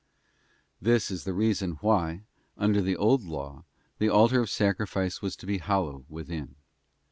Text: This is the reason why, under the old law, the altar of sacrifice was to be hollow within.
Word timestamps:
This 0.81 1.11
is 1.11 1.25
the 1.25 1.31
reason 1.35 1.73
why, 1.73 2.21
under 2.57 2.81
the 2.81 2.95
old 2.97 3.23
law, 3.23 3.65
the 3.99 4.09
altar 4.09 4.41
of 4.41 4.49
sacrifice 4.49 5.21
was 5.21 5.35
to 5.35 5.45
be 5.45 5.59
hollow 5.59 6.05
within. 6.09 6.55